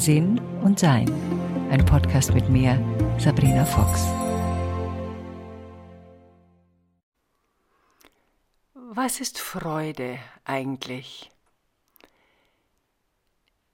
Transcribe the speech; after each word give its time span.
Sinn 0.00 0.40
und 0.62 0.78
Sein. 0.78 1.10
Ein 1.70 1.84
Podcast 1.84 2.32
mit 2.32 2.48
mir, 2.48 2.82
Sabrina 3.18 3.66
Fox. 3.66 4.06
Was 8.72 9.20
ist 9.20 9.38
Freude 9.38 10.18
eigentlich? 10.44 11.30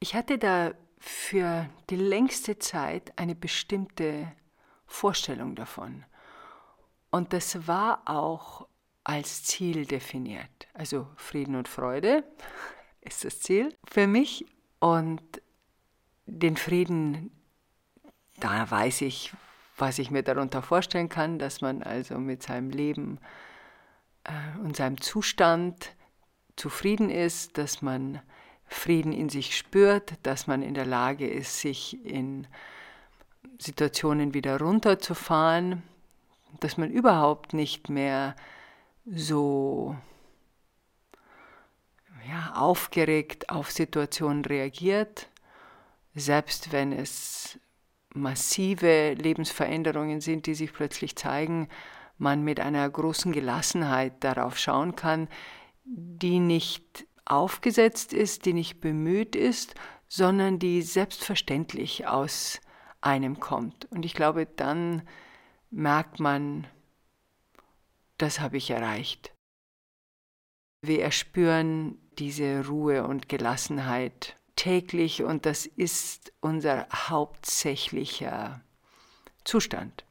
Ich 0.00 0.16
hatte 0.16 0.36
da 0.36 0.72
für 0.98 1.68
die 1.90 1.96
längste 1.96 2.58
Zeit 2.58 3.16
eine 3.16 3.36
bestimmte 3.36 4.32
Vorstellung 4.84 5.54
davon. 5.54 6.04
Und 7.12 7.34
das 7.34 7.68
war 7.68 8.02
auch 8.06 8.66
als 9.04 9.44
Ziel 9.44 9.86
definiert. 9.86 10.66
Also 10.74 11.06
Frieden 11.14 11.54
und 11.54 11.68
Freude 11.68 12.24
ist 13.00 13.24
das 13.24 13.38
Ziel 13.38 13.76
für 13.84 14.08
mich. 14.08 14.44
Und 14.80 15.40
den 16.26 16.56
Frieden, 16.56 17.30
da 18.40 18.70
weiß 18.70 19.02
ich, 19.02 19.32
was 19.76 19.98
ich 19.98 20.10
mir 20.10 20.22
darunter 20.22 20.62
vorstellen 20.62 21.08
kann, 21.08 21.38
dass 21.38 21.60
man 21.60 21.82
also 21.82 22.18
mit 22.18 22.42
seinem 22.42 22.70
Leben 22.70 23.18
äh, 24.24 24.58
und 24.62 24.76
seinem 24.76 25.00
Zustand 25.00 25.94
zufrieden 26.56 27.10
ist, 27.10 27.58
dass 27.58 27.82
man 27.82 28.20
Frieden 28.66 29.12
in 29.12 29.28
sich 29.28 29.56
spürt, 29.56 30.14
dass 30.22 30.46
man 30.46 30.62
in 30.62 30.74
der 30.74 30.86
Lage 30.86 31.28
ist, 31.28 31.60
sich 31.60 32.04
in 32.04 32.46
Situationen 33.58 34.34
wieder 34.34 34.58
runterzufahren, 34.58 35.82
dass 36.60 36.76
man 36.76 36.90
überhaupt 36.90 37.52
nicht 37.52 37.88
mehr 37.88 38.34
so 39.04 39.96
ja, 42.28 42.54
aufgeregt 42.54 43.50
auf 43.50 43.70
Situationen 43.70 44.44
reagiert, 44.44 45.28
selbst 46.16 46.72
wenn 46.72 46.92
es 46.92 47.60
massive 48.14 49.12
Lebensveränderungen 49.12 50.20
sind, 50.20 50.46
die 50.46 50.54
sich 50.54 50.72
plötzlich 50.72 51.14
zeigen, 51.14 51.68
man 52.18 52.42
mit 52.42 52.58
einer 52.58 52.88
großen 52.88 53.32
Gelassenheit 53.32 54.24
darauf 54.24 54.58
schauen 54.58 54.96
kann, 54.96 55.28
die 55.84 56.40
nicht 56.40 57.06
aufgesetzt 57.26 58.14
ist, 58.14 58.46
die 58.46 58.54
nicht 58.54 58.80
bemüht 58.80 59.36
ist, 59.36 59.74
sondern 60.08 60.58
die 60.58 60.80
selbstverständlich 60.80 62.06
aus 62.06 62.60
einem 63.02 63.38
kommt. 63.38 63.84
Und 63.90 64.04
ich 64.06 64.14
glaube, 64.14 64.46
dann 64.46 65.02
merkt 65.70 66.18
man, 66.18 66.66
das 68.16 68.40
habe 68.40 68.56
ich 68.56 68.70
erreicht. 68.70 69.34
Wir 70.80 71.02
erspüren 71.02 71.98
diese 72.18 72.66
Ruhe 72.66 73.06
und 73.06 73.28
Gelassenheit 73.28 74.35
täglich 74.56 75.22
und 75.22 75.46
das 75.46 75.66
ist 75.66 76.32
unser 76.40 76.88
hauptsächlicher 76.92 78.60
Zustand. 79.44 80.04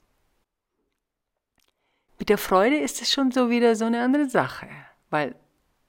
Mit 2.17 2.29
der 2.29 2.37
Freude 2.37 2.77
ist 2.77 3.01
es 3.01 3.11
schon 3.11 3.31
so 3.31 3.49
wieder 3.49 3.75
so 3.75 3.85
eine 3.85 4.01
andere 4.01 4.29
Sache, 4.29 4.69
weil 5.09 5.35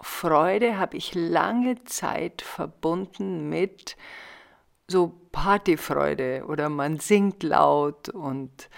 Freude 0.00 0.78
habe 0.78 0.96
ich 0.96 1.14
lange 1.14 1.84
Zeit 1.84 2.42
verbunden 2.42 3.48
mit 3.48 3.96
so 4.88 5.20
Partyfreude 5.32 6.44
oder 6.46 6.68
man 6.68 6.98
singt 6.98 7.42
laut 7.42 8.08
und 8.08 8.68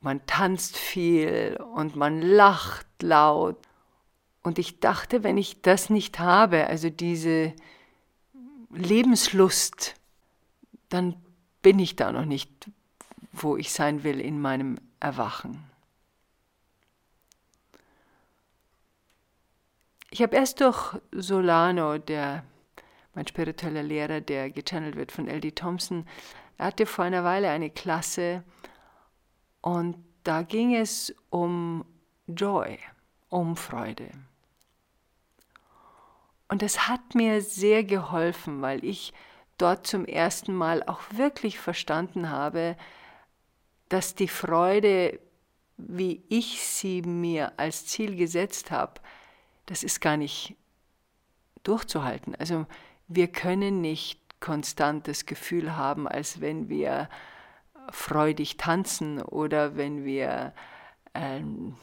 man 0.00 0.26
tanzt 0.26 0.76
viel 0.76 1.58
und 1.74 1.96
man 1.96 2.20
lacht 2.20 2.86
laut. 3.02 3.56
Und 4.42 4.58
ich 4.58 4.80
dachte, 4.80 5.22
wenn 5.22 5.38
ich 5.38 5.62
das 5.62 5.88
nicht 5.88 6.18
habe, 6.18 6.66
also 6.66 6.90
diese 6.90 7.54
Lebenslust, 8.74 9.94
dann 10.88 11.16
bin 11.62 11.78
ich 11.78 11.96
da 11.96 12.12
noch 12.12 12.24
nicht, 12.24 12.50
wo 13.32 13.56
ich 13.56 13.72
sein 13.72 14.04
will 14.04 14.20
in 14.20 14.40
meinem 14.40 14.78
Erwachen. 15.00 15.64
Ich 20.10 20.22
habe 20.22 20.36
erst 20.36 20.60
durch 20.60 20.96
Solano, 21.10 21.98
der 21.98 22.44
mein 23.14 23.26
spiritueller 23.26 23.82
Lehrer, 23.82 24.20
der 24.20 24.50
gechannelt 24.50 24.96
wird 24.96 25.12
von 25.12 25.28
L.D. 25.28 25.52
Thompson, 25.52 26.06
er 26.58 26.66
hatte 26.66 26.86
vor 26.86 27.04
einer 27.04 27.24
Weile 27.24 27.50
eine 27.50 27.70
Klasse 27.70 28.44
und 29.60 29.96
da 30.22 30.42
ging 30.42 30.74
es 30.74 31.14
um 31.30 31.84
Joy, 32.26 32.78
um 33.28 33.56
Freude. 33.56 34.10
Und 36.48 36.62
das 36.62 36.88
hat 36.88 37.14
mir 37.14 37.40
sehr 37.40 37.84
geholfen, 37.84 38.62
weil 38.62 38.84
ich 38.84 39.12
dort 39.58 39.86
zum 39.86 40.04
ersten 40.04 40.54
Mal 40.54 40.82
auch 40.82 41.00
wirklich 41.12 41.58
verstanden 41.58 42.30
habe, 42.30 42.76
dass 43.88 44.14
die 44.14 44.28
Freude, 44.28 45.20
wie 45.76 46.22
ich 46.28 46.66
sie 46.66 47.02
mir 47.02 47.52
als 47.58 47.86
Ziel 47.86 48.16
gesetzt 48.16 48.70
habe, 48.70 49.00
das 49.66 49.82
ist 49.82 50.00
gar 50.00 50.16
nicht 50.16 50.56
durchzuhalten. 51.62 52.34
Also 52.34 52.66
wir 53.08 53.28
können 53.28 53.80
nicht 53.80 54.20
konstant 54.40 55.08
das 55.08 55.26
Gefühl 55.26 55.76
haben, 55.76 56.06
als 56.06 56.40
wenn 56.40 56.68
wir 56.68 57.08
freudig 57.90 58.56
tanzen 58.56 59.22
oder 59.22 59.76
wenn 59.76 60.04
wir 60.04 60.52
ähm, 61.14 61.76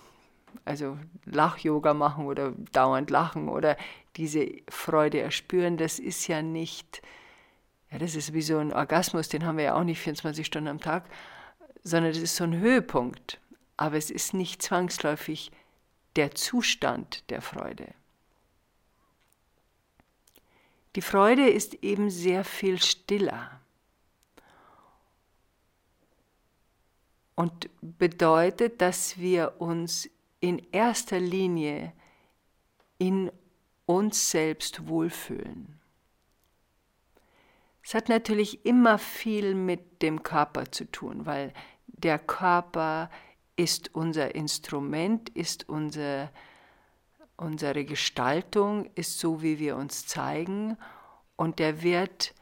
also 0.66 0.98
Lach-Yoga 1.26 1.94
machen 1.94 2.26
oder 2.26 2.52
dauernd 2.72 3.10
lachen 3.10 3.50
oder 3.50 3.78
diese 4.16 4.48
Freude 4.70 5.20
erspüren, 5.20 5.78
das 5.78 6.00
ist 6.00 6.28
ja 6.28 6.42
nicht, 6.42 7.02
ja, 7.92 7.98
das 7.98 8.16
ist 8.16 8.34
wie 8.34 8.42
so 8.42 8.58
ein 8.58 8.74
Orgasmus, 8.74 9.30
den 9.30 9.46
haben 9.46 9.58
wir 9.58 9.66
ja 9.66 9.76
auch 9.76 9.84
nicht 9.84 10.00
24 10.00 10.46
Stunden 10.46 10.68
am 10.68 10.80
Tag, 10.80 11.06
sondern 11.84 12.12
das 12.12 12.22
ist 12.22 12.36
so 12.36 12.44
ein 12.44 12.58
Höhepunkt. 12.58 13.40
Aber 13.78 13.98
es 13.98 14.12
ist 14.12 14.34
nicht 14.34 14.62
zwangsläufig 14.62 15.52
der 16.16 16.36
Zustand 16.36 17.30
der 17.30 17.42
Freude. 17.42 17.88
Die 20.96 21.02
Freude 21.02 21.50
ist 21.50 21.76
eben 21.76 22.10
sehr 22.10 22.44
viel 22.44 22.82
stiller 22.82 23.62
und 27.36 27.70
bedeutet, 27.82 28.82
dass 28.82 29.18
wir 29.18 29.56
uns 29.60 30.10
in 30.42 30.60
erster 30.72 31.20
Linie 31.20 31.94
in 32.98 33.32
uns 33.86 34.32
selbst 34.32 34.88
wohlfühlen. 34.88 35.80
Es 37.84 37.94
hat 37.94 38.10
natürlich 38.10 38.66
immer 38.66 38.98
viel 38.98 39.56
mit 39.56 40.02
dem 40.02 40.24
Körper 40.24 40.72
zu 40.72 40.86
tun, 40.92 41.26
weil 41.26 41.54
der 41.88 42.20
Körper 42.20 43.10
ist 43.56 43.94
unser 43.96 44.36
Instrument, 44.36 45.30
ist 45.30 45.68
unser, 45.70 46.32
unsere 47.38 47.86
Gestaltung, 47.86 48.90
ist 48.96 49.20
so, 49.20 49.42
wie 49.42 49.60
wir 49.60 49.78
uns 49.78 50.06
zeigen 50.06 50.78
und 51.36 51.60
der 51.60 51.82
wird 51.82 52.34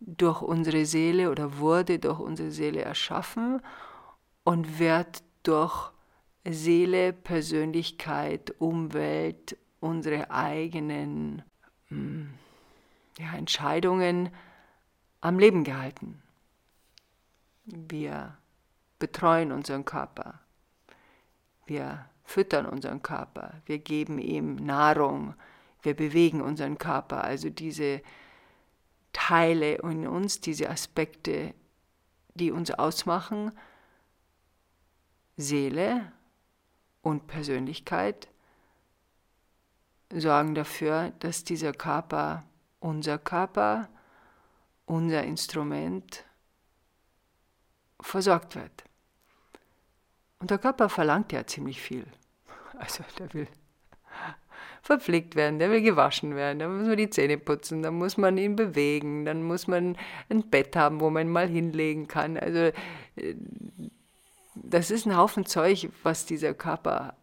durch 0.00 0.42
unsere 0.42 0.84
Seele 0.84 1.30
oder 1.30 1.58
wurde 1.58 1.98
durch 1.98 2.20
unsere 2.20 2.50
Seele 2.50 2.82
erschaffen 2.82 3.62
und 4.44 4.78
wird 4.78 5.22
durch 5.42 5.90
Seele, 6.48 7.12
Persönlichkeit, 7.12 8.54
Umwelt, 8.58 9.56
unsere 9.80 10.30
eigenen 10.30 11.42
hm, 11.88 12.30
ja, 13.18 13.34
Entscheidungen 13.34 14.30
am 15.20 15.38
Leben 15.38 15.64
gehalten. 15.64 16.22
Wir 17.64 18.36
betreuen 18.98 19.52
unseren 19.52 19.84
Körper. 19.84 20.40
Wir 21.66 22.06
füttern 22.24 22.66
unseren 22.66 23.02
Körper. 23.02 23.60
Wir 23.66 23.78
geben 23.78 24.18
ihm 24.18 24.56
Nahrung. 24.56 25.34
Wir 25.82 25.94
bewegen 25.94 26.40
unseren 26.40 26.78
Körper. 26.78 27.24
Also 27.24 27.50
diese 27.50 28.02
Teile 29.12 29.76
in 29.76 30.06
uns, 30.06 30.40
diese 30.40 30.70
Aspekte, 30.70 31.54
die 32.34 32.52
uns 32.52 32.70
ausmachen, 32.70 33.52
Seele, 35.36 36.12
und 37.06 37.28
Persönlichkeit 37.28 38.26
sorgen 40.12 40.56
dafür, 40.56 41.12
dass 41.20 41.44
dieser 41.44 41.72
Körper, 41.72 42.42
unser 42.80 43.16
Körper, 43.16 43.88
unser 44.86 45.22
Instrument 45.22 46.24
versorgt 48.00 48.56
wird. 48.56 48.84
Und 50.40 50.50
der 50.50 50.58
Körper 50.58 50.88
verlangt 50.88 51.30
ja 51.32 51.46
ziemlich 51.46 51.80
viel. 51.80 52.06
Also 52.78 53.04
der 53.18 53.32
will 53.32 53.48
verpflegt 54.82 55.34
werden, 55.34 55.58
der 55.58 55.70
will 55.70 55.80
gewaschen 55.80 56.36
werden, 56.36 56.58
dann 56.58 56.76
muss 56.76 56.86
man 56.86 56.96
die 56.96 57.08
Zähne 57.08 57.38
putzen, 57.38 57.82
dann 57.82 57.94
muss 57.94 58.18
man 58.18 58.36
ihn 58.36 58.54
bewegen, 58.54 59.24
dann 59.24 59.42
muss 59.42 59.66
man 59.66 59.96
ein 60.28 60.50
Bett 60.50 60.76
haben, 60.76 61.00
wo 61.00 61.08
man 61.08 61.28
ihn 61.28 61.32
mal 61.32 61.48
hinlegen 61.48 62.06
kann. 62.06 62.36
Also 62.36 62.70
äh, 63.16 63.34
das 64.62 64.90
ist 64.90 65.06
ein 65.06 65.16
Haufen 65.16 65.46
Zeug, 65.46 65.90
was 66.02 66.26
dieser 66.26 66.54
Körper 66.54 67.16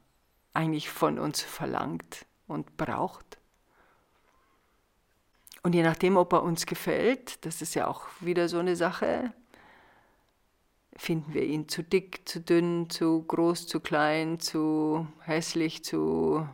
eigentlich 0.54 0.90
von 0.90 1.20
uns 1.20 1.42
verlangt 1.42 2.26
und 2.48 2.78
braucht. 2.78 3.38
Und 5.64 5.74
je 5.74 5.84
nachdem, 5.84 6.18
ob 6.18 6.34
er 6.34 6.44
uns 6.44 6.66
gefällt, 6.66 7.46
das 7.46 7.62
ist 7.62 7.74
ja 7.74 7.88
auch 7.88 8.06
wieder 8.20 8.50
so 8.50 8.60
eine 8.60 8.76
Sache, 8.76 9.34
finden 10.96 11.34
wir 11.34 11.44
ihn 11.44 11.70
zu 11.70 11.84
dick, 11.84 12.28
zu 12.28 12.40
dünn, 12.40 12.90
zu 12.90 13.24
groß, 13.24 13.68
zu 13.68 13.80
klein, 13.80 14.40
zu 14.40 15.08
hässlich, 15.22 15.84
zu 15.84 16.48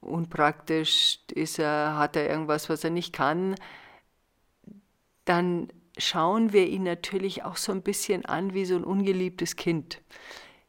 unpraktisch, 0.00 1.20
ist 1.32 1.58
er, 1.58 1.96
hat 1.96 2.14
er 2.14 2.28
irgendwas, 2.28 2.68
was 2.68 2.84
er 2.84 2.90
nicht 2.90 3.12
kann, 3.12 3.56
dann 5.24 5.68
schauen 5.96 6.52
wir 6.52 6.66
ihn 6.66 6.82
natürlich 6.82 7.44
auch 7.44 7.56
so 7.56 7.72
ein 7.72 7.82
bisschen 7.82 8.24
an 8.24 8.54
wie 8.54 8.64
so 8.64 8.76
ein 8.76 8.84
ungeliebtes 8.84 9.56
Kind. 9.56 10.02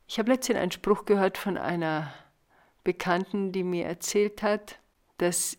Ich 0.07 0.19
habe 0.19 0.31
letztens 0.31 0.59
einen 0.59 0.71
Spruch 0.71 1.05
gehört 1.05 1.37
von 1.37 1.57
einer 1.57 2.13
Bekannten, 2.83 3.51
die 3.51 3.63
mir 3.63 3.85
erzählt 3.85 4.43
hat, 4.43 4.79
dass 5.17 5.57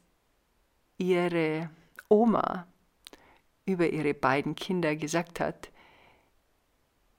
ihre 0.98 1.70
Oma 2.08 2.66
über 3.64 3.88
ihre 3.88 4.14
beiden 4.14 4.54
Kinder 4.54 4.94
gesagt 4.94 5.40
hat, 5.40 5.70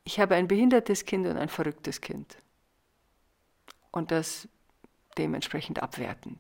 ich 0.06 0.22
habe 0.22 0.36
ein 0.36 0.48
behindertes 0.48 1.04
Kind 1.04 1.28
und 1.28 1.36
ein 1.36 1.50
verrücktes 1.50 2.00
Kind. 2.00 2.38
Und 3.92 4.12
das 4.12 4.48
dementsprechend 5.18 5.84
abwertend. 5.84 6.40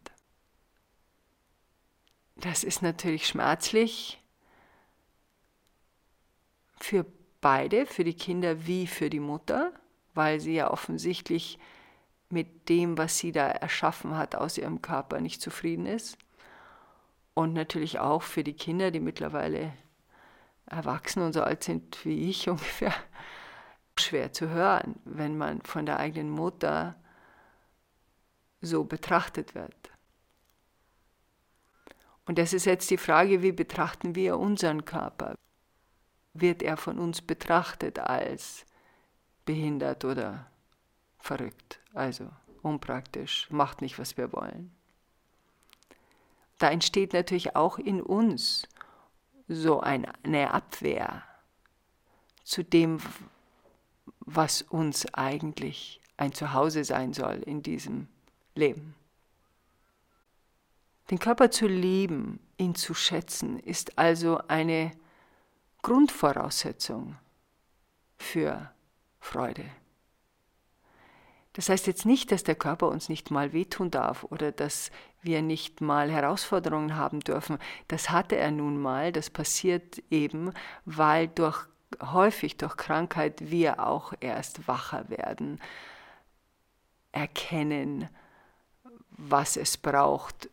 Das 2.37 2.63
ist 2.63 2.81
natürlich 2.81 3.27
schmerzlich 3.27 4.21
für 6.79 7.05
beide, 7.41 7.85
für 7.85 8.03
die 8.03 8.13
Kinder 8.13 8.65
wie 8.65 8.87
für 8.87 9.09
die 9.09 9.19
Mutter, 9.19 9.71
weil 10.13 10.39
sie 10.39 10.55
ja 10.55 10.71
offensichtlich 10.71 11.59
mit 12.29 12.69
dem, 12.69 12.97
was 12.97 13.17
sie 13.17 13.31
da 13.31 13.47
erschaffen 13.47 14.17
hat, 14.17 14.35
aus 14.35 14.57
ihrem 14.57 14.81
Körper 14.81 15.21
nicht 15.21 15.41
zufrieden 15.41 15.85
ist. 15.85 16.17
Und 17.33 17.53
natürlich 17.53 17.99
auch 17.99 18.23
für 18.23 18.43
die 18.43 18.55
Kinder, 18.55 18.91
die 18.91 18.99
mittlerweile 18.99 19.73
erwachsen 20.65 21.21
und 21.21 21.33
so 21.33 21.43
alt 21.43 21.63
sind 21.63 22.03
wie 22.03 22.29
ich 22.29 22.49
ungefähr, 22.49 22.93
schwer 23.97 24.33
zu 24.33 24.49
hören, 24.49 24.95
wenn 25.05 25.37
man 25.37 25.61
von 25.61 25.85
der 25.85 25.99
eigenen 25.99 26.29
Mutter 26.29 26.95
so 28.61 28.83
betrachtet 28.83 29.55
wird. 29.55 29.75
Und 32.25 32.37
das 32.37 32.53
ist 32.53 32.65
jetzt 32.65 32.89
die 32.89 32.97
Frage, 32.97 33.41
wie 33.41 33.53
betrachten 33.53 34.13
wir 34.13 34.37
unseren 34.37 34.83
Körper? 34.83 35.35
Wird 36.39 36.61
er 36.61 36.77
von 36.77 36.99
uns 36.99 37.21
betrachtet 37.21 37.99
als 37.99 38.65
behindert 39.45 40.05
oder 40.05 40.47
verrückt, 41.17 41.79
also 41.93 42.29
unpraktisch, 42.61 43.49
macht 43.49 43.81
nicht, 43.81 43.97
was 43.97 44.17
wir 44.17 44.31
wollen. 44.33 44.71
Da 46.59 46.69
entsteht 46.69 47.13
natürlich 47.13 47.55
auch 47.55 47.77
in 47.77 48.01
uns 48.01 48.67
so 49.47 49.79
eine 49.79 50.51
Abwehr 50.51 51.23
zu 52.43 52.63
dem, 52.63 52.99
was 54.19 54.61
uns 54.61 55.13
eigentlich 55.13 56.01
ein 56.17 56.33
Zuhause 56.33 56.83
sein 56.83 57.13
soll 57.13 57.35
in 57.45 57.61
diesem 57.61 58.07
Leben. 58.55 58.95
Den 61.09 61.19
Körper 61.19 61.51
zu 61.51 61.67
lieben, 61.67 62.39
ihn 62.57 62.75
zu 62.75 62.93
schätzen, 62.93 63.59
ist 63.59 63.97
also 63.97 64.39
eine 64.47 64.91
Grundvoraussetzung 65.87 67.15
für 68.17 68.73
Freude. 69.21 69.63
Das 71.53 71.69
heißt 71.69 71.87
jetzt 71.87 72.05
nicht, 72.05 72.33
dass 72.33 72.43
der 72.43 72.55
Körper 72.55 72.89
uns 72.89 73.07
nicht 73.07 73.31
mal 73.31 73.53
wehtun 73.53 73.89
darf 73.89 74.25
oder 74.25 74.51
dass 74.51 74.91
wir 75.21 75.41
nicht 75.41 75.79
mal 75.79 76.11
Herausforderungen 76.11 76.97
haben 76.97 77.21
dürfen. 77.21 77.57
Das 77.87 78.09
hatte 78.09 78.35
er 78.35 78.51
nun 78.51 78.77
mal, 78.81 79.13
das 79.13 79.29
passiert 79.29 80.03
eben, 80.09 80.51
weil 80.83 81.29
durch 81.29 81.65
häufig 82.01 82.57
durch 82.57 82.75
Krankheit 82.75 83.49
wir 83.49 83.87
auch 83.87 84.11
erst 84.19 84.67
wacher 84.67 85.09
werden, 85.09 85.57
erkennen, 87.13 88.09
was 89.11 89.55
es 89.55 89.77
braucht, 89.77 90.49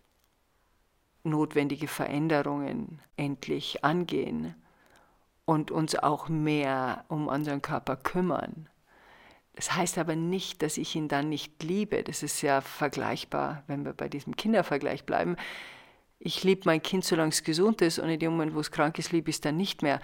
notwendige 1.25 1.89
Veränderungen 1.89 3.01
endlich 3.17 3.85
angehen 3.85 4.55
und 5.45 5.71
uns 5.71 5.95
auch 5.97 6.29
mehr 6.29 7.05
um 7.09 7.29
unseren 7.29 7.63
Körper 7.63 7.97
kümmern. 7.97 8.69
Das 9.55 9.75
heißt 9.75 9.99
aber 9.99 10.17
nicht, 10.17 10.63
dass 10.63 10.79
ich 10.79 10.97
ihn 10.97 11.09
dann 11.09 11.29
nicht 11.29 11.63
liebe. 11.63 12.03
Das 12.03 12.23
ist 12.23 12.43
ja 12.43 12.61
vergleichbar, 12.61 13.63
wenn 13.67 13.85
wir 13.85 13.93
bei 13.93 14.09
diesem 14.09 14.35
Kindervergleich 14.37 15.05
bleiben. 15.05 15.37
Ich 16.19 16.43
liebe 16.43 16.63
mein 16.65 16.83
Kind, 16.83 17.05
solange 17.05 17.31
es 17.31 17.45
gesund 17.45 17.81
ist, 17.83 17.99
und 17.99 18.09
in 18.09 18.19
dem 18.19 18.33
Moment, 18.33 18.55
wo 18.55 18.61
es 18.61 18.71
krank 18.71 18.99
ist, 18.99 19.13
liebe 19.13 19.31
ich 19.31 19.37
es 19.37 19.41
dann 19.41 19.57
nicht 19.57 19.83
mehr. 19.83 20.01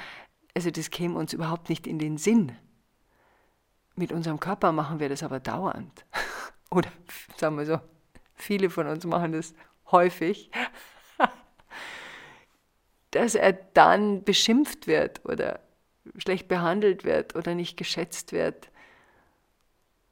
Also 0.54 0.70
das 0.70 0.90
käme 0.90 1.18
uns 1.18 1.32
überhaupt 1.32 1.68
nicht 1.68 1.86
in 1.86 1.98
den 1.98 2.16
Sinn. 2.16 2.52
Mit 3.96 4.12
unserem 4.12 4.38
Körper 4.38 4.72
machen 4.72 5.00
wir 5.00 5.08
das 5.08 5.22
aber 5.22 5.40
dauernd. 5.40 6.04
Oder 6.70 6.90
sagen 7.36 7.56
wir 7.58 7.66
so, 7.66 7.80
viele 8.34 8.70
von 8.70 8.86
uns 8.86 9.04
machen 9.04 9.32
das 9.32 9.54
häufig 9.90 10.50
dass 13.10 13.34
er 13.34 13.52
dann 13.52 14.24
beschimpft 14.24 14.86
wird 14.86 15.24
oder 15.24 15.60
schlecht 16.16 16.48
behandelt 16.48 17.04
wird 17.04 17.34
oder 17.34 17.54
nicht 17.54 17.76
geschätzt 17.76 18.32
wird. 18.32 18.70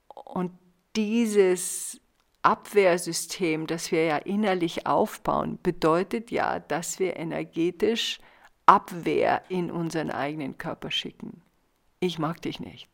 Und 0.09 0.53
dieses 0.97 2.01
Abwehrsystem, 2.43 3.67
das 3.67 3.93
wir 3.93 4.05
ja 4.05 4.17
innerlich 4.17 4.87
aufbauen, 4.87 5.59
bedeutet 5.63 6.31
ja, 6.31 6.59
dass 6.61 6.99
wir 6.99 7.17
energetisch 7.17 8.21
Abwehr 8.67 9.43
in 9.49 9.71
unseren 9.71 10.11
eigenen 10.11 10.59
Körper 10.59 10.91
schicken. 10.91 11.43
Ich 12.01 12.19
mag 12.19 12.43
dich 12.43 12.61
nicht. 12.61 12.91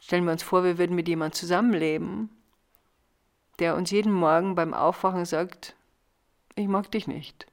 Stellen 0.00 0.24
wir 0.24 0.32
uns 0.32 0.42
vor, 0.42 0.64
wir 0.64 0.78
würden 0.78 0.96
mit 0.96 1.08
jemandem 1.08 1.34
zusammenleben, 1.34 2.30
der 3.58 3.76
uns 3.76 3.90
jeden 3.90 4.12
Morgen 4.12 4.54
beim 4.54 4.72
Aufwachen 4.72 5.24
sagt, 5.26 5.76
ich 6.58 6.68
mag 6.68 6.90
dich 6.90 7.06
nicht. 7.06 7.46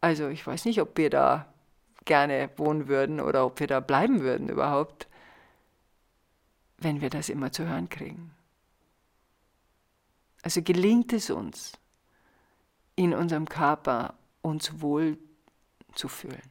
Also 0.00 0.28
ich 0.28 0.46
weiß 0.46 0.64
nicht, 0.64 0.80
ob 0.80 0.96
wir 0.98 1.10
da 1.10 1.52
gerne 2.04 2.50
wohnen 2.56 2.88
würden 2.88 3.20
oder 3.20 3.46
ob 3.46 3.60
wir 3.60 3.66
da 3.66 3.80
bleiben 3.80 4.20
würden 4.20 4.48
überhaupt, 4.48 5.08
wenn 6.78 7.00
wir 7.00 7.10
das 7.10 7.28
immer 7.28 7.52
zu 7.52 7.66
hören 7.66 7.88
kriegen. 7.88 8.34
Also 10.42 10.60
gelingt 10.62 11.12
es 11.14 11.30
uns, 11.30 11.72
in 12.96 13.14
unserem 13.14 13.48
Körper 13.48 14.14
uns 14.42 14.80
wohl 14.82 15.18
zu 15.94 16.08
fühlen. 16.08 16.50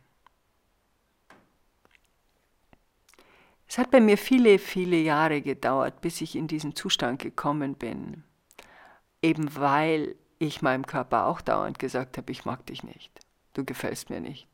Es 3.67 3.77
hat 3.77 3.91
bei 3.91 4.01
mir 4.01 4.17
viele, 4.17 4.57
viele 4.57 4.97
Jahre 4.97 5.41
gedauert, 5.41 6.01
bis 6.01 6.21
ich 6.21 6.35
in 6.35 6.47
diesen 6.47 6.75
Zustand 6.75 7.21
gekommen 7.21 7.75
bin 7.75 8.23
eben 9.23 9.55
weil 9.55 10.15
ich 10.37 10.61
meinem 10.61 10.85
Körper 10.85 11.25
auch 11.25 11.41
dauernd 11.41 11.79
gesagt 11.79 12.17
habe, 12.17 12.31
ich 12.31 12.45
mag 12.45 12.65
dich 12.67 12.83
nicht, 12.83 13.11
du 13.53 13.65
gefällst 13.65 14.09
mir 14.09 14.19
nicht. 14.19 14.47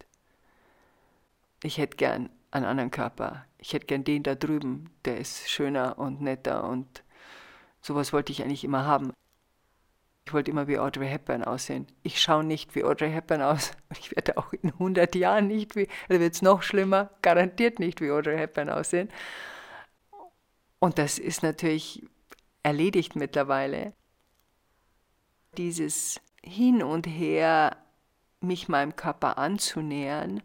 Ich 1.63 1.77
hätte 1.77 1.97
gern 1.97 2.29
einen 2.51 2.65
anderen 2.65 2.91
Körper, 2.91 3.45
ich 3.57 3.73
hätte 3.73 3.87
gern 3.87 4.05
den 4.05 4.23
da 4.23 4.35
drüben, 4.35 4.91
der 5.03 5.17
ist 5.17 5.49
schöner 5.49 5.97
und 5.99 6.21
netter 6.21 6.63
und 6.63 7.03
sowas 7.81 8.13
wollte 8.13 8.31
ich 8.31 8.43
eigentlich 8.43 8.63
immer 8.63 8.85
haben. 8.85 9.11
Ich 10.25 10.33
wollte 10.33 10.51
immer 10.51 10.67
wie 10.67 10.77
Audrey 10.77 11.09
Hepburn 11.09 11.43
aussehen. 11.43 11.87
Ich 12.03 12.21
schaue 12.21 12.43
nicht 12.43 12.75
wie 12.75 12.83
Audrey 12.83 13.11
Hepburn 13.11 13.41
aus. 13.41 13.71
Ich 13.99 14.15
werde 14.15 14.37
auch 14.37 14.53
in 14.53 14.69
100 14.69 15.15
Jahren 15.15 15.47
nicht 15.47 15.75
wie, 15.75 15.87
da 16.07 16.19
wird 16.19 16.35
es 16.35 16.43
noch 16.43 16.61
schlimmer, 16.61 17.09
garantiert 17.23 17.79
nicht 17.79 17.99
wie 17.99 18.11
Audrey 18.11 18.37
Hepburn 18.37 18.69
aussehen. 18.69 19.09
Und 20.77 20.99
das 20.99 21.17
ist 21.17 21.41
natürlich 21.41 22.07
erledigt 22.61 23.15
mittlerweile 23.15 23.93
dieses 25.59 26.21
Hin 26.41 26.81
und 26.81 27.05
Her, 27.05 27.75
mich 28.39 28.69
meinem 28.69 28.95
Körper 28.95 29.37
anzunähern 29.37 30.41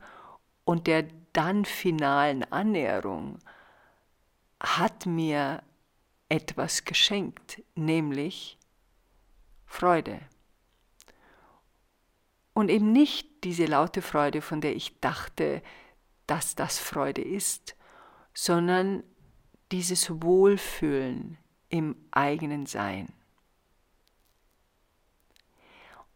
und 0.65 0.89
der 0.89 1.05
dann 1.33 1.65
finalen 1.65 2.43
Annäherung 2.53 3.39
hat 4.61 5.07
mir 5.07 5.63
etwas 6.29 6.85
geschenkt, 6.85 7.63
nämlich 7.77 8.59
Freude. 9.67 10.21
Und 12.53 12.69
eben 12.69 12.91
nicht 12.91 13.45
diese 13.45 13.67
laute 13.67 14.03
Freude, 14.03 14.43
von 14.43 14.61
der 14.61 14.75
ich 14.75 14.99
dachte, 15.01 15.63
dass 16.27 16.57
das 16.57 16.81
Freude 16.81 17.23
ist, 17.23 17.77
sondern 18.33 19.05
dieses 19.71 20.11
Wohlfühlen 20.23 21.39
im 21.69 21.95
eigenen 22.11 22.67
Sein. 22.67 23.13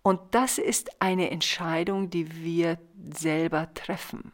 Und 0.09 0.23
das 0.31 0.57
ist 0.57 1.03
eine 1.03 1.31
Entscheidung, 1.31 2.09
die 2.09 2.43
wir 2.43 2.79
selber 3.13 3.75
treffen. 3.75 4.33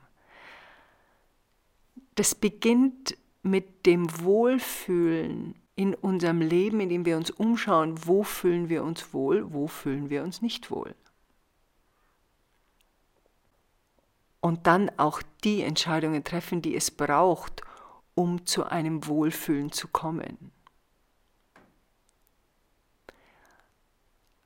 Das 2.14 2.36
beginnt 2.36 3.16
mit 3.42 3.84
dem 3.84 4.06
Wohlfühlen 4.20 5.56
in 5.74 5.96
unserem 5.96 6.40
Leben, 6.40 6.78
in 6.78 6.90
dem 6.90 7.04
wir 7.04 7.16
uns 7.16 7.32
umschauen, 7.32 8.06
wo 8.06 8.22
fühlen 8.22 8.68
wir 8.68 8.84
uns 8.84 9.12
wohl, 9.12 9.52
wo 9.52 9.66
fühlen 9.66 10.10
wir 10.10 10.22
uns 10.22 10.42
nicht 10.42 10.70
wohl. 10.70 10.94
Und 14.40 14.68
dann 14.68 14.92
auch 14.96 15.22
die 15.42 15.62
Entscheidungen 15.62 16.22
treffen, 16.22 16.62
die 16.62 16.76
es 16.76 16.92
braucht, 16.92 17.62
um 18.14 18.46
zu 18.46 18.62
einem 18.62 19.08
Wohlfühlen 19.08 19.72
zu 19.72 19.88
kommen. 19.88 20.53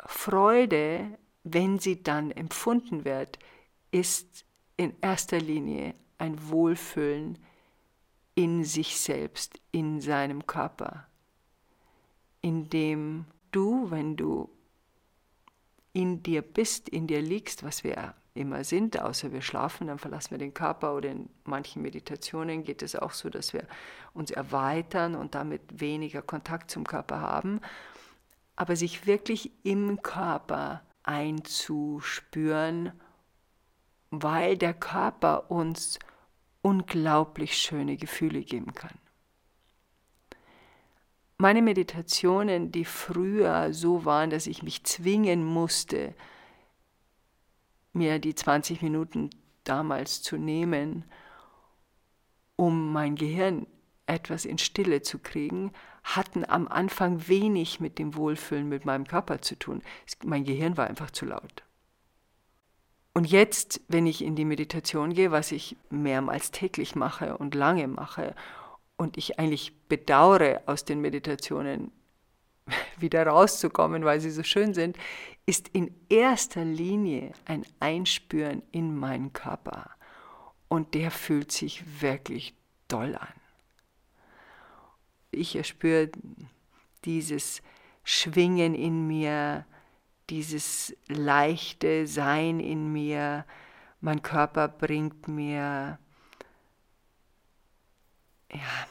Freude, 0.07 1.19
wenn 1.45 1.79
sie 1.79 2.03
dann 2.03 2.31
empfunden 2.31 3.05
wird, 3.05 3.39
ist 3.91 4.45
in 4.77 4.95
erster 5.01 5.39
Linie 5.39 5.95
ein 6.19 6.49
Wohlfühlen 6.49 7.39
in 8.35 8.65
sich 8.65 8.99
selbst, 9.01 9.59
in 9.73 10.01
seinem 10.01 10.47
Körper, 10.47 11.07
in 12.41 12.71
dem 12.71 13.25
du, 13.51 13.91
wenn 13.91 14.17
du 14.17 14.49
in 15.93 16.23
dir 16.23 16.43
bist, 16.43 16.89
in 16.89 17.07
dir 17.09 17.21
liegst, 17.21 17.65
was 17.65 17.83
wir 17.83 18.15
immer 18.35 18.63
sind, 18.63 19.01
außer 19.01 19.33
wir 19.33 19.43
schlafen, 19.43 19.89
dann 19.89 19.99
verlassen 19.99 20.31
wir 20.31 20.39
den 20.39 20.55
Körper 20.55 20.95
oder 20.95 21.11
in 21.11 21.29
manchen 21.45 21.83
Meditationen 21.83 22.63
geht 22.63 22.83
es 22.83 22.95
auch 22.95 23.13
so, 23.13 23.29
dass 23.29 23.53
wir 23.53 23.67
uns 24.15 24.31
erweitern 24.31 25.17
und 25.17 25.35
damit 25.35 25.81
weniger 25.81 26.23
Kontakt 26.23 26.71
zum 26.71 26.85
Körper 26.85 27.21
haben, 27.21 27.61
aber 28.59 28.75
sich 28.75 29.07
wirklich 29.07 29.53
im 29.63 30.03
Körper 30.03 30.83
einzuspüren, 31.05 32.91
weil 34.11 34.59
der 34.59 34.75
Körper 34.75 35.49
uns 35.49 36.01
unglaublich 36.61 37.57
schöne 37.57 37.97
Gefühle 37.97 38.43
geben 38.43 38.75
kann. 38.75 38.99
Meine 41.37 41.63
Meditationen, 41.63 42.73
die 42.73 42.85
früher 42.85 43.73
so 43.73 44.05
waren, 44.05 44.31
dass 44.31 44.49
ich 44.49 44.65
mich 44.65 44.83
zwingen 44.83 45.45
musste, 45.45 46.17
mir 47.93 48.19
die 48.19 48.35
20 48.35 48.83
Minuten 48.83 49.31
damals 49.63 50.21
zu 50.21 50.37
nehmen, 50.37 51.05
um 52.57 52.93
mein 52.93 53.15
Gehirn 53.15 53.69
etwas 54.07 54.45
in 54.45 54.59
Stille 54.59 55.03
zu 55.03 55.21
kriegen, 55.21 55.73
hatten 56.17 56.45
am 56.49 56.69
Anfang 56.69 57.29
wenig 57.29 57.81
mit 57.81 57.99
dem 57.99 58.15
Wohlfühlen 58.15 58.69
mit 58.69 58.85
meinem 58.85 59.07
Körper 59.07 59.41
zu 59.43 59.59
tun. 59.59 59.83
Mein 60.25 60.45
Gehirn 60.45 60.77
war 60.77 60.87
einfach 60.87 61.11
zu 61.11 61.27
laut. 61.27 61.63
Und 63.15 63.25
jetzt, 63.25 63.81
wenn 63.89 64.07
ich 64.07 64.23
in 64.23 64.37
die 64.37 64.45
Meditation 64.45 65.13
gehe, 65.13 65.33
was 65.33 65.51
ich 65.51 65.77
mehrmals 65.91 66.51
täglich 66.51 66.95
mache 66.95 67.37
und 67.37 67.55
lange 67.55 67.89
mache, 67.89 68.35
und 68.97 69.17
ich 69.17 69.39
eigentlich 69.39 69.73
bedauere, 69.89 70.63
aus 70.67 70.85
den 70.85 71.01
Meditationen 71.01 71.93
wieder 72.99 73.27
rauszukommen, 73.27 74.05
weil 74.05 74.21
sie 74.21 74.31
so 74.31 74.43
schön 74.43 74.75
sind, 74.75 74.99
ist 75.47 75.69
in 75.69 75.95
erster 76.09 76.65
Linie 76.65 77.33
ein 77.47 77.65
Einspüren 77.81 78.63
in 78.71 78.95
meinen 78.95 79.33
Körper. 79.33 79.91
Und 80.69 80.95
der 80.95 81.11
fühlt 81.11 81.53
sich 81.53 82.03
wirklich 82.03 82.55
toll 82.89 83.17
an. 83.17 83.38
Ich 85.31 85.57
erspüre 85.57 86.11
dieses 87.05 87.63
Schwingen 88.05 88.75
in 88.75 89.07
mir, 89.07 89.67
dieses 90.31 90.97
leichte 91.09 92.07
Sein 92.07 92.61
in 92.61 92.93
mir, 92.93 93.45
mein 94.01 94.23
Körper 94.23 94.69
bringt 94.69 95.29
mir, 95.29 95.99
ja, 98.53 98.87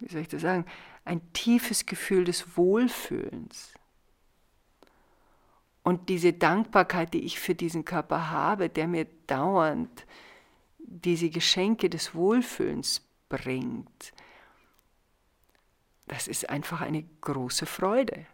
wie 0.00 0.08
soll 0.08 0.22
ich 0.22 0.28
das 0.28 0.42
sagen, 0.42 0.64
ein 1.04 1.32
tiefes 1.32 1.86
Gefühl 1.86 2.24
des 2.24 2.56
Wohlfühlens. 2.56 3.72
Und 5.82 6.08
diese 6.08 6.32
Dankbarkeit, 6.32 7.14
die 7.14 7.24
ich 7.24 7.38
für 7.38 7.54
diesen 7.54 7.84
Körper 7.84 8.30
habe, 8.30 8.68
der 8.68 8.88
mir 8.88 9.06
dauernd 9.28 10.04
diese 10.78 11.30
Geschenke 11.30 11.88
des 11.88 12.14
Wohlfühlens 12.14 13.06
bringt, 13.28 14.12
das 16.06 16.28
ist 16.28 16.48
einfach 16.50 16.80
eine 16.80 17.02
große 17.20 17.66
Freude, 17.66 18.26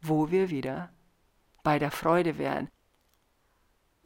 wo 0.00 0.30
wir 0.30 0.50
wieder 0.50 0.92
bei 1.62 1.78
der 1.78 1.90
Freude 1.90 2.38
wären. 2.38 2.68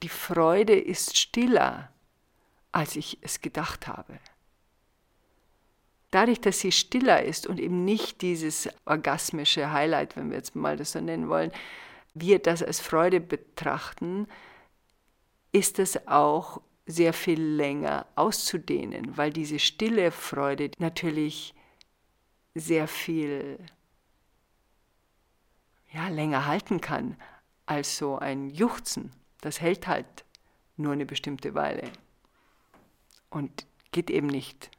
Die 0.02 0.08
Freude 0.08 0.78
ist 0.78 1.16
stiller, 1.16 1.92
als 2.72 2.96
ich 2.96 3.18
es 3.20 3.40
gedacht 3.40 3.86
habe. 3.86 4.18
Dadurch, 6.10 6.40
dass 6.40 6.60
sie 6.60 6.72
stiller 6.72 7.22
ist 7.22 7.46
und 7.46 7.58
eben 7.58 7.84
nicht 7.84 8.20
dieses 8.20 8.68
orgasmische 8.84 9.72
Highlight, 9.72 10.16
wenn 10.16 10.30
wir 10.30 10.36
jetzt 10.36 10.54
mal 10.54 10.76
das 10.76 10.92
so 10.92 11.00
nennen 11.00 11.28
wollen, 11.28 11.52
wir 12.12 12.38
das 12.38 12.62
als 12.62 12.80
Freude 12.80 13.20
betrachten, 13.20 14.28
ist 15.52 15.78
es 15.78 16.06
auch 16.06 16.60
sehr 16.84 17.14
viel 17.14 17.40
länger 17.40 18.06
auszudehnen, 18.14 19.16
weil 19.16 19.32
diese 19.32 19.58
stille 19.58 20.10
Freude 20.10 20.70
natürlich 20.78 21.54
sehr 22.54 22.88
viel 22.88 23.58
ja, 25.92 26.08
länger 26.08 26.46
halten 26.46 26.80
kann 26.80 27.16
als 27.66 27.96
so 27.96 28.18
ein 28.18 28.50
Juchzen. 28.50 29.12
Das 29.40 29.60
hält 29.60 29.86
halt 29.86 30.24
nur 30.76 30.92
eine 30.92 31.06
bestimmte 31.06 31.54
Weile 31.54 31.90
und 33.30 33.66
geht 33.92 34.10
eben 34.10 34.26
nicht 34.26 34.70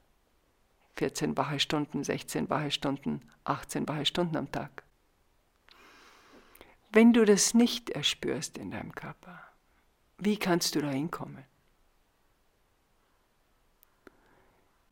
14 0.95 1.35
wache 1.37 1.59
Stunden, 1.59 2.03
16 2.03 2.49
wache 2.49 2.71
Stunden, 2.71 3.21
18 3.45 3.87
wache 3.87 4.05
Stunden 4.05 4.37
am 4.37 4.51
Tag. 4.51 4.83
Wenn 6.91 7.13
du 7.13 7.25
das 7.25 7.53
nicht 7.53 7.89
erspürst 7.89 8.57
in 8.57 8.71
deinem 8.71 8.93
Körper, 8.93 9.39
wie 10.19 10.37
kannst 10.37 10.75
du 10.75 10.81
da 10.81 10.89
hinkommen? 10.89 11.43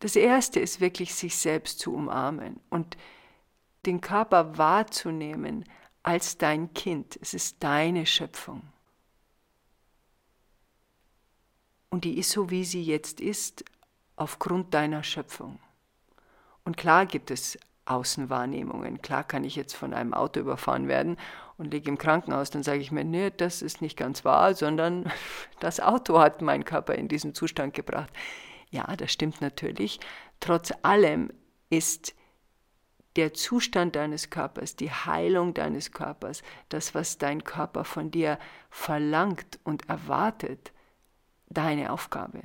Das 0.01 0.15
Erste 0.15 0.59
ist 0.59 0.81
wirklich, 0.81 1.13
sich 1.13 1.37
selbst 1.37 1.79
zu 1.79 1.93
umarmen 1.93 2.59
und 2.71 2.97
den 3.85 4.01
Körper 4.01 4.57
wahrzunehmen 4.57 5.63
als 6.01 6.39
dein 6.39 6.73
Kind. 6.73 7.19
Es 7.21 7.35
ist 7.35 7.63
deine 7.63 8.07
Schöpfung. 8.07 8.63
Und 11.91 12.03
die 12.03 12.17
ist 12.17 12.31
so, 12.31 12.49
wie 12.49 12.65
sie 12.65 12.83
jetzt 12.83 13.21
ist, 13.21 13.63
aufgrund 14.15 14.73
deiner 14.73 15.03
Schöpfung. 15.03 15.59
Und 16.63 16.77
klar 16.77 17.05
gibt 17.05 17.29
es 17.29 17.59
Außenwahrnehmungen. 17.85 19.03
Klar 19.03 19.23
kann 19.23 19.43
ich 19.43 19.55
jetzt 19.55 19.75
von 19.75 19.93
einem 19.93 20.15
Auto 20.15 20.39
überfahren 20.39 20.87
werden 20.87 21.17
und 21.57 21.71
liege 21.71 21.89
im 21.89 21.99
Krankenhaus, 21.99 22.49
dann 22.49 22.63
sage 22.63 22.79
ich 22.79 22.91
mir, 22.91 23.03
nee, 23.03 23.29
das 23.29 23.61
ist 23.61 23.81
nicht 23.81 23.97
ganz 23.97 24.25
wahr, 24.25 24.55
sondern 24.55 25.11
das 25.59 25.79
Auto 25.79 26.19
hat 26.19 26.41
meinen 26.41 26.65
Körper 26.65 26.95
in 26.95 27.07
diesen 27.07 27.35
Zustand 27.35 27.75
gebracht. 27.75 28.11
Ja, 28.71 28.95
das 28.95 29.11
stimmt 29.11 29.41
natürlich. 29.41 29.99
Trotz 30.39 30.73
allem 30.81 31.31
ist 31.69 32.15
der 33.17 33.33
Zustand 33.33 33.97
deines 33.97 34.29
Körpers, 34.29 34.77
die 34.77 34.89
Heilung 34.89 35.53
deines 35.53 35.91
Körpers, 35.91 36.41
das, 36.69 36.95
was 36.95 37.17
dein 37.17 37.43
Körper 37.43 37.83
von 37.83 38.09
dir 38.09 38.39
verlangt 38.69 39.59
und 39.65 39.89
erwartet, 39.89 40.71
deine 41.49 41.91
Aufgabe. 41.91 42.41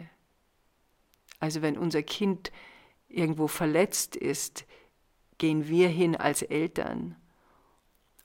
Also 1.39 1.63
wenn 1.63 1.79
unser 1.79 2.03
Kind 2.03 2.51
irgendwo 3.09 3.47
verletzt 3.47 4.17
ist, 4.17 4.67
gehen 5.39 5.69
wir 5.69 5.89
hin 5.89 6.17
als 6.17 6.43
Eltern, 6.43 7.15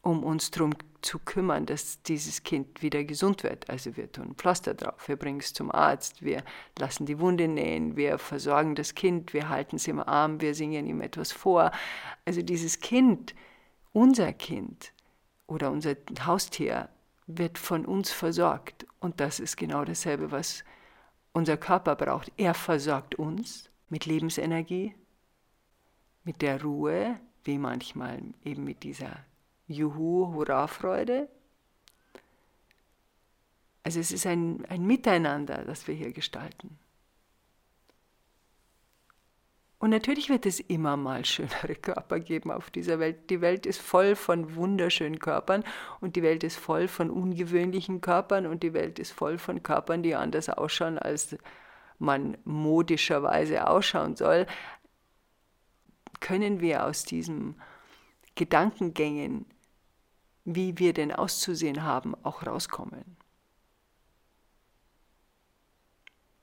um 0.02 0.24
uns 0.24 0.50
darum 0.50 0.74
zu 1.02 1.20
kümmern, 1.20 1.66
dass 1.66 2.02
dieses 2.04 2.44
Kind 2.44 2.82
wieder 2.82 3.04
gesund 3.04 3.44
wird. 3.44 3.70
Also 3.70 3.98
wir 3.98 4.12
tun 4.12 4.36
Pflaster 4.36 4.74
drauf, 4.74 5.08
wir 5.08 5.16
bringen 5.16 5.40
es 5.40 5.54
zum 5.54 5.72
Arzt, 5.72 6.22
wir 6.22 6.44
lassen 6.78 7.06
die 7.06 7.20
Wunde 7.20 7.48
nähen, 7.48 7.96
wir 7.96 8.18
versorgen 8.18 8.76
das 8.76 8.96
Kind, 8.96 9.34
wir 9.34 9.50
halten 9.50 9.78
es 9.78 9.88
im 9.88 10.00
Arm, 10.00 10.42
wir 10.42 10.56
singen 10.56 10.86
ihm 10.86 11.02
etwas 11.02 11.32
vor. 11.32 11.72
Also 12.26 12.42
dieses 12.42 12.80
Kind, 12.80 13.36
unser 13.94 14.34
Kind 14.34 14.94
oder 15.48 15.72
unser 15.72 15.96
Haustier 16.26 16.90
wird 17.28 17.58
von 17.58 17.86
uns 17.86 18.12
versorgt. 18.12 18.86
Und 19.00 19.20
das 19.20 19.40
ist 19.40 19.58
genau 19.58 19.84
dasselbe, 19.86 20.32
was 20.32 20.64
unser 21.34 21.58
Körper 21.58 21.96
braucht. 21.96 22.32
Er 22.38 22.54
versorgt 22.54 23.16
uns 23.16 23.70
mit 23.90 24.06
Lebensenergie, 24.06 24.96
mit 26.24 26.42
der 26.42 26.62
Ruhe, 26.62 27.20
wie 27.44 27.58
manchmal 27.58 28.22
eben 28.44 28.64
mit 28.64 28.84
dieser 28.84 29.26
Juhu, 29.68 30.34
Hurra-Freude. 30.34 31.30
Also 33.84 34.00
es 34.00 34.12
ist 34.12 34.28
ein, 34.28 34.66
ein 34.66 34.86
Miteinander, 34.86 35.64
das 35.66 35.88
wir 35.88 35.96
hier 35.96 36.14
gestalten. 36.14 36.78
Und 39.82 39.90
natürlich 39.90 40.30
wird 40.30 40.46
es 40.46 40.60
immer 40.60 40.96
mal 40.96 41.26
schönere 41.26 41.74
Körper 41.74 42.20
geben 42.20 42.52
auf 42.52 42.70
dieser 42.70 43.00
Welt. 43.00 43.32
Die 43.32 43.42
Welt 43.42 43.66
ist 43.66 43.82
voll 43.82 44.16
von 44.16 44.56
wunderschönen 44.56 45.18
Körpern 45.18 45.64
und 46.02 46.16
die 46.16 46.22
Welt 46.22 46.44
ist 46.44 46.58
voll 46.58 46.88
von 46.88 47.10
ungewöhnlichen 47.10 48.00
Körpern 48.00 48.46
und 48.46 48.62
die 48.62 48.74
Welt 48.74 49.00
ist 49.00 49.12
voll 49.12 49.40
von 49.40 49.64
Körpern, 49.64 50.04
die 50.04 50.14
anders 50.14 50.50
ausschauen, 50.50 51.00
als 51.00 51.36
man 51.98 52.38
modischerweise 52.44 53.68
ausschauen 53.68 54.16
soll. 54.16 54.46
Können 56.20 56.62
wir 56.62 56.86
aus 56.86 57.04
diesem 57.04 57.56
Gedankengängen, 58.42 59.46
wie 60.46 60.80
wir 60.80 60.94
denn 60.94 61.12
auszusehen 61.12 61.84
haben, 61.84 62.16
auch 62.26 62.48
rauskommen. 62.48 63.16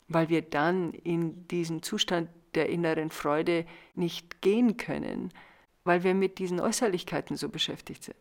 Weil 0.06 0.28
wir 0.28 0.42
dann 0.42 0.92
in 0.92 1.48
diesen 1.48 1.82
Zustand 1.82 2.30
der 2.54 2.68
inneren 2.68 3.10
Freude 3.10 3.66
nicht 3.96 4.42
gehen 4.42 4.76
können, 4.76 5.32
weil 5.82 6.04
wir 6.04 6.14
mit 6.14 6.38
diesen 6.38 6.60
Äußerlichkeiten 6.60 7.36
so 7.36 7.48
beschäftigt 7.48 8.04
sind. 8.04 8.16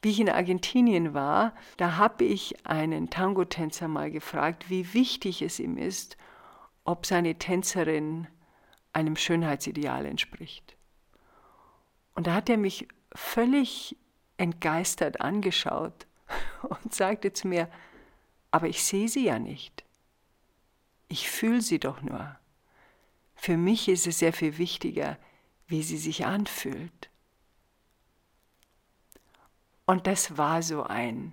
Wie 0.00 0.12
ich 0.12 0.20
in 0.20 0.30
Argentinien 0.30 1.12
war, 1.12 1.54
da 1.76 1.98
habe 1.98 2.24
ich 2.24 2.64
einen 2.64 3.10
Tango-Tänzer 3.10 3.86
mal 3.86 4.10
gefragt, 4.10 4.70
wie 4.70 4.94
wichtig 4.94 5.42
es 5.42 5.60
ihm 5.60 5.76
ist, 5.76 6.16
ob 6.84 7.04
seine 7.04 7.34
Tänzerin 7.34 8.28
einem 8.94 9.16
Schönheitsideal 9.16 10.06
entspricht. 10.06 10.74
Und 12.14 12.26
da 12.26 12.34
hat 12.34 12.48
er 12.48 12.56
mich 12.56 12.88
völlig 13.14 13.96
entgeistert 14.36 15.20
angeschaut 15.20 16.06
und 16.62 16.94
sagte 16.94 17.32
zu 17.32 17.48
mir, 17.48 17.68
aber 18.50 18.68
ich 18.68 18.84
sehe 18.84 19.08
sie 19.08 19.24
ja 19.24 19.38
nicht. 19.38 19.84
Ich 21.08 21.30
fühle 21.30 21.62
sie 21.62 21.78
doch 21.78 22.02
nur. 22.02 22.36
Für 23.34 23.56
mich 23.56 23.88
ist 23.88 24.06
es 24.06 24.18
sehr 24.18 24.32
viel 24.32 24.58
wichtiger, 24.58 25.18
wie 25.66 25.82
sie 25.82 25.98
sich 25.98 26.26
anfühlt. 26.26 27.10
Und 29.84 30.06
das 30.06 30.36
war 30.38 30.62
so 30.62 30.84
ein, 30.84 31.32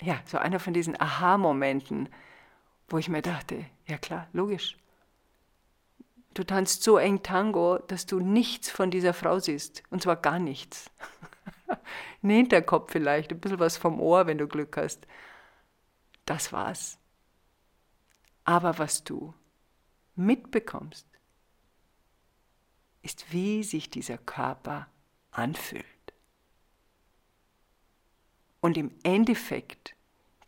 ja, 0.00 0.20
so 0.24 0.38
einer 0.38 0.58
von 0.58 0.74
diesen 0.74 1.00
Aha-Momenten, 1.00 2.08
wo 2.88 2.98
ich 2.98 3.08
mir 3.08 3.22
dachte, 3.22 3.64
ja 3.86 3.96
klar, 3.96 4.28
logisch. 4.32 4.76
Du 6.34 6.44
tanzt 6.44 6.82
so 6.82 6.96
eng 6.96 7.22
Tango, 7.22 7.78
dass 7.78 8.06
du 8.06 8.20
nichts 8.20 8.70
von 8.70 8.90
dieser 8.90 9.14
Frau 9.14 9.38
siehst. 9.40 9.82
Und 9.90 10.02
zwar 10.02 10.16
gar 10.16 10.38
nichts. 10.38 10.90
Ein 12.22 12.30
Hinterkopf 12.30 12.92
vielleicht, 12.92 13.32
ein 13.32 13.40
bisschen 13.40 13.58
was 13.58 13.76
vom 13.76 14.00
Ohr, 14.00 14.26
wenn 14.26 14.38
du 14.38 14.46
Glück 14.46 14.76
hast. 14.76 15.06
Das 16.26 16.52
war's. 16.52 16.98
Aber 18.44 18.78
was 18.78 19.04
du 19.04 19.34
mitbekommst, 20.14 21.06
ist, 23.02 23.32
wie 23.32 23.64
sich 23.64 23.90
dieser 23.90 24.18
Körper 24.18 24.88
anfühlt. 25.30 25.84
Und 28.60 28.76
im 28.76 28.92
Endeffekt 29.02 29.96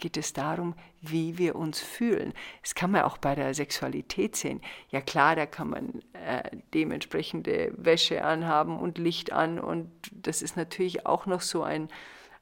geht 0.03 0.17
es 0.17 0.33
darum, 0.33 0.75
wie 1.01 1.39
wir 1.39 1.55
uns 1.55 1.81
fühlen. 1.81 2.35
Das 2.61 2.75
kann 2.75 2.91
man 2.91 3.03
auch 3.03 3.19
bei 3.19 3.37
der 3.37 3.55
Sexualität 3.55 4.35
sehen. 4.35 4.61
Ja 4.91 5.01
klar, 5.01 5.37
da 5.37 5.47
kann 5.47 5.71
man 5.71 6.03
äh, 6.13 6.51
dementsprechende 6.75 7.73
Wäsche 7.77 8.25
anhaben 8.25 8.79
und 8.79 8.99
Licht 8.99 9.33
an 9.33 9.61
und 9.61 9.91
das 10.11 10.43
ist 10.43 10.57
natürlich 10.57 11.07
auch 11.07 11.27
noch 11.27 11.41
so 11.41 11.63
ein, 11.63 11.89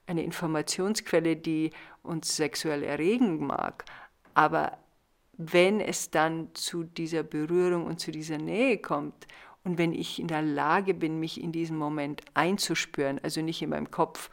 eine 0.06 0.24
Informationsquelle, 0.24 1.36
die 1.36 1.70
uns 2.02 2.34
sexuell 2.34 2.82
erregen 2.82 3.46
mag. 3.46 3.84
Aber 4.32 4.78
wenn 5.36 5.80
es 5.80 6.10
dann 6.10 6.54
zu 6.54 6.82
dieser 6.82 7.22
Berührung 7.22 7.84
und 7.84 8.00
zu 8.00 8.10
dieser 8.10 8.38
Nähe 8.38 8.78
kommt 8.78 9.26
und 9.64 9.76
wenn 9.76 9.92
ich 9.92 10.18
in 10.18 10.28
der 10.28 10.42
Lage 10.42 10.94
bin, 10.94 11.20
mich 11.20 11.38
in 11.38 11.52
diesem 11.52 11.76
Moment 11.76 12.22
einzuspüren, 12.32 13.20
also 13.22 13.42
nicht 13.42 13.60
in 13.60 13.68
meinem 13.68 13.90
Kopf 13.90 14.30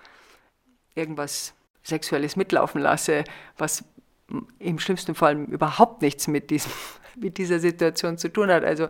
irgendwas 0.96 1.57
Sexuelles 1.88 2.36
mitlaufen 2.36 2.82
lasse, 2.82 3.24
was 3.58 3.86
im 4.60 4.78
schlimmsten 4.80 5.16
Fall 5.16 5.44
überhaupt 5.44 6.02
nichts 6.02 6.28
mit, 6.28 6.50
diesem, 6.50 6.72
mit 7.16 7.38
dieser 7.38 7.60
Situation 7.60 8.18
zu 8.18 8.32
tun 8.32 8.50
hat. 8.50 8.64
Also 8.64 8.88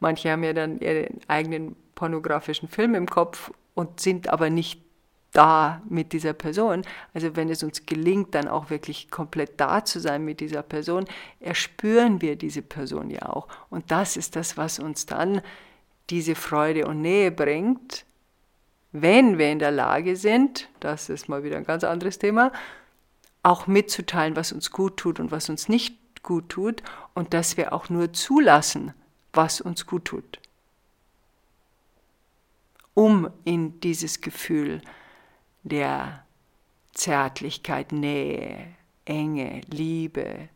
manche 0.00 0.30
haben 0.30 0.42
ja 0.42 0.52
dann 0.52 0.78
ihren 0.78 1.20
eigenen 1.28 1.76
pornografischen 1.94 2.68
Film 2.68 2.94
im 2.94 3.06
Kopf 3.06 3.52
und 3.74 4.00
sind 4.00 4.28
aber 4.28 4.50
nicht 4.50 4.80
da 5.32 5.82
mit 5.88 6.12
dieser 6.12 6.32
Person. 6.32 6.82
Also 7.14 7.36
wenn 7.36 7.48
es 7.48 7.62
uns 7.62 7.86
gelingt, 7.86 8.34
dann 8.34 8.48
auch 8.48 8.70
wirklich 8.70 9.10
komplett 9.10 9.60
da 9.60 9.84
zu 9.84 9.98
sein 10.00 10.24
mit 10.24 10.40
dieser 10.40 10.62
Person, 10.62 11.06
erspüren 11.40 12.20
wir 12.20 12.36
diese 12.36 12.62
Person 12.62 13.10
ja 13.10 13.28
auch. 13.28 13.48
Und 13.70 13.90
das 13.90 14.16
ist 14.16 14.36
das, 14.36 14.56
was 14.56 14.78
uns 14.78 15.06
dann 15.06 15.42
diese 16.10 16.34
Freude 16.34 16.86
und 16.86 17.00
Nähe 17.00 17.30
bringt, 17.30 18.04
wenn 18.92 19.38
wir 19.38 19.50
in 19.50 19.58
der 19.58 19.70
Lage 19.70 20.16
sind, 20.16 20.68
das 20.80 21.08
ist 21.08 21.28
mal 21.28 21.42
wieder 21.42 21.56
ein 21.56 21.64
ganz 21.64 21.82
anderes 21.82 22.18
Thema, 22.18 22.52
auch 23.42 23.66
mitzuteilen, 23.66 24.36
was 24.36 24.52
uns 24.52 24.70
gut 24.70 24.98
tut 24.98 25.18
und 25.18 25.32
was 25.32 25.48
uns 25.48 25.68
nicht 25.68 26.22
gut 26.22 26.50
tut 26.50 26.82
und 27.14 27.34
dass 27.34 27.56
wir 27.56 27.72
auch 27.72 27.88
nur 27.88 28.12
zulassen, 28.12 28.92
was 29.32 29.60
uns 29.60 29.86
gut 29.86 30.04
tut, 30.04 30.38
um 32.94 33.30
in 33.44 33.80
dieses 33.80 34.20
Gefühl 34.20 34.82
der 35.62 36.24
Zärtlichkeit, 36.92 37.92
Nähe, 37.92 38.66
Enge, 39.06 39.62
Liebe, 39.68 40.50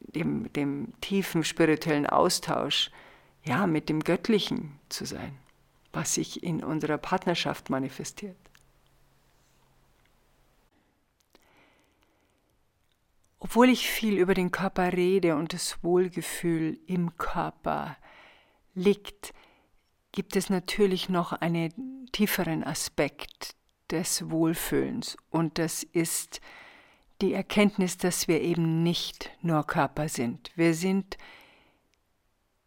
dem, 0.00 0.52
dem 0.52 0.92
tiefen 1.00 1.44
spirituellen 1.44 2.06
Austausch, 2.06 2.90
ja, 3.44 3.66
mit 3.68 3.88
dem 3.88 4.00
Göttlichen 4.02 4.78
zu 4.88 5.04
sein 5.04 5.38
was 5.96 6.12
sich 6.12 6.42
in 6.42 6.62
unserer 6.62 6.98
Partnerschaft 6.98 7.70
manifestiert. 7.70 8.36
Obwohl 13.38 13.70
ich 13.70 13.88
viel 13.88 14.18
über 14.18 14.34
den 14.34 14.50
Körper 14.50 14.92
rede 14.92 15.36
und 15.36 15.54
das 15.54 15.82
Wohlgefühl 15.82 16.78
im 16.86 17.16
Körper 17.16 17.96
liegt, 18.74 19.32
gibt 20.12 20.36
es 20.36 20.50
natürlich 20.50 21.08
noch 21.08 21.32
einen 21.32 22.08
tieferen 22.12 22.62
Aspekt 22.62 23.56
des 23.90 24.30
Wohlfühlens 24.30 25.16
und 25.30 25.58
das 25.58 25.82
ist 25.82 26.42
die 27.22 27.32
Erkenntnis, 27.32 27.96
dass 27.96 28.28
wir 28.28 28.42
eben 28.42 28.82
nicht 28.82 29.30
nur 29.40 29.66
Körper 29.66 30.10
sind. 30.10 30.52
Wir 30.56 30.74
sind 30.74 31.16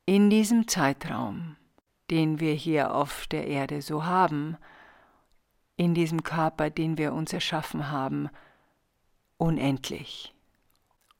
in 0.08 0.32
diesem 0.32 0.68
Zeitraum 0.68 1.59
den 2.10 2.39
wir 2.39 2.54
hier 2.54 2.93
auf 2.93 3.28
der 3.28 3.48
Erde 3.48 3.82
so 3.82 4.06
haben, 4.06 4.58
in 5.78 5.93
diesem 5.93 6.24
Körper, 6.24 6.69
den 6.69 6.98
wir 6.98 7.13
uns 7.13 7.32
erschaffen 7.32 7.89
haben, 7.89 8.30
unendlich. 9.38 10.34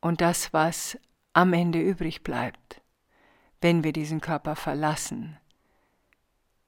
Und 0.02 0.21
das, 0.21 0.54
was 0.54 0.97
am 1.34 1.54
Ende 1.54 1.80
übrig 1.80 2.23
bleibt, 2.23 2.82
wenn 3.62 3.84
wir 3.84 3.93
diesen 3.93 4.21
Körper 4.21 4.56
verlassen, 4.56 5.38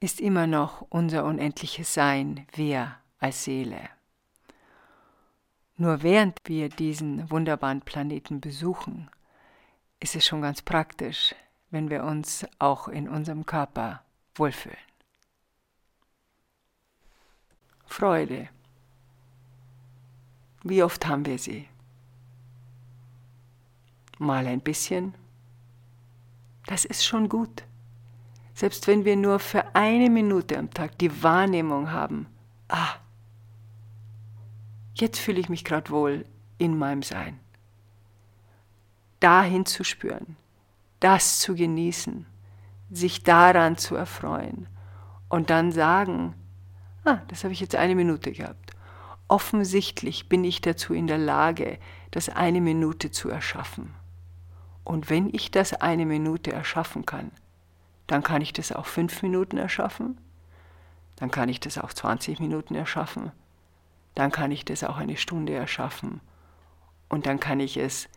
ist 0.00 0.20
immer 0.20 0.46
noch 0.46 0.82
unser 0.88 1.24
unendliches 1.24 1.94
Sein, 1.94 2.46
wir 2.54 2.96
als 3.18 3.44
Seele. 3.44 3.88
Nur 5.76 6.02
während 6.02 6.38
wir 6.44 6.68
diesen 6.68 7.30
wunderbaren 7.30 7.82
Planeten 7.82 8.40
besuchen, 8.40 9.10
ist 10.00 10.16
es 10.16 10.26
schon 10.26 10.42
ganz 10.42 10.62
praktisch, 10.62 11.34
wenn 11.70 11.88
wir 11.90 12.04
uns 12.04 12.46
auch 12.58 12.88
in 12.88 13.08
unserem 13.08 13.46
Körper 13.46 14.02
wohlfühlen. 14.34 14.78
Freude. 17.86 18.48
Wie 20.62 20.82
oft 20.82 21.06
haben 21.06 21.26
wir 21.26 21.38
sie? 21.38 21.68
Mal 24.18 24.46
ein 24.46 24.60
bisschen. 24.60 25.14
Das 26.66 26.84
ist 26.84 27.04
schon 27.04 27.28
gut. 27.28 27.64
Selbst 28.54 28.86
wenn 28.86 29.04
wir 29.04 29.16
nur 29.16 29.38
für 29.38 29.74
eine 29.74 30.08
Minute 30.08 30.58
am 30.58 30.70
Tag 30.70 30.96
die 30.98 31.22
Wahrnehmung 31.22 31.90
haben, 31.90 32.26
ah, 32.68 32.94
jetzt 34.94 35.18
fühle 35.18 35.40
ich 35.40 35.48
mich 35.48 35.64
gerade 35.64 35.90
wohl 35.90 36.24
in 36.58 36.78
meinem 36.78 37.02
Sein. 37.02 37.40
Dahin 39.20 39.66
zu 39.66 39.84
spüren, 39.84 40.36
das 41.00 41.40
zu 41.40 41.54
genießen, 41.54 42.26
sich 42.92 43.22
daran 43.22 43.76
zu 43.78 43.96
erfreuen 43.96 44.68
und 45.28 45.48
dann 45.48 45.72
sagen, 45.72 46.34
ah, 47.04 47.18
das 47.28 47.42
habe 47.42 47.52
ich 47.52 47.60
jetzt 47.60 47.74
eine 47.74 47.94
Minute 47.94 48.32
gehabt. 48.32 48.72
Offensichtlich 49.28 50.28
bin 50.28 50.44
ich 50.44 50.60
dazu 50.60 50.92
in 50.92 51.06
der 51.06 51.18
Lage, 51.18 51.78
das 52.10 52.28
eine 52.28 52.60
Minute 52.60 53.10
zu 53.10 53.30
erschaffen. 53.30 53.94
Und 54.84 55.08
wenn 55.08 55.32
ich 55.32 55.50
das 55.50 55.72
eine 55.72 56.04
Minute 56.04 56.52
erschaffen 56.52 57.06
kann, 57.06 57.30
dann 58.08 58.22
kann 58.22 58.42
ich 58.42 58.52
das 58.52 58.72
auch 58.72 58.86
fünf 58.86 59.22
Minuten 59.22 59.56
erschaffen, 59.56 60.18
dann 61.16 61.30
kann 61.30 61.48
ich 61.48 61.60
das 61.60 61.78
auch 61.78 61.94
20 61.94 62.40
Minuten 62.40 62.74
erschaffen, 62.74 63.32
dann 64.14 64.30
kann 64.30 64.50
ich 64.50 64.66
das 64.66 64.84
auch 64.84 64.98
eine 64.98 65.16
Stunde 65.16 65.54
erschaffen 65.54 66.20
und 67.08 67.24
dann 67.26 67.40
kann 67.40 67.60
ich 67.60 67.78
es 67.78 68.08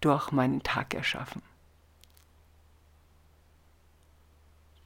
durch 0.00 0.32
meinen 0.32 0.62
Tag 0.62 0.94
erschaffen. 0.94 1.42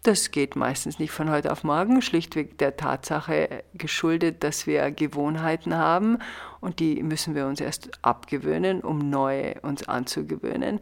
Das 0.07 0.31
geht 0.31 0.55
meistens 0.55 1.01
nicht 1.01 1.11
von 1.11 1.31
heute 1.31 1.51
auf 1.51 1.65
morgen, 1.65 2.01
schlichtweg 2.01 2.59
der 2.59 2.77
Tatsache 2.77 3.65
geschuldet, 3.75 4.45
dass 4.45 4.65
wir 4.65 4.93
Gewohnheiten 4.93 5.75
haben 5.75 6.19
und 6.61 6.79
die 6.79 7.03
müssen 7.03 7.35
wir 7.35 7.49
uns 7.49 7.61
erst 7.61 7.91
abgewöhnen, 8.03 8.83
um 8.83 9.11
neue 9.11 9.61
uns 9.63 9.89
anzugewöhnen. 9.89 10.79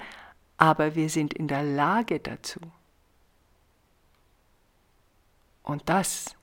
Aber 0.59 0.95
wir 0.95 1.09
sind 1.09 1.33
in 1.33 1.49
der 1.49 1.63
Lage 1.63 2.21
dazu. 2.21 2.61
Und 5.63 5.89
das 5.89 6.37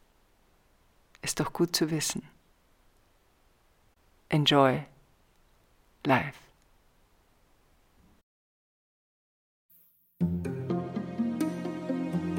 ist 1.21 1.39
doch 1.39 1.53
gut 1.53 1.75
zu 1.75 1.91
wissen. 1.91 2.27
Enjoy 4.29 4.83
life. 6.03 6.33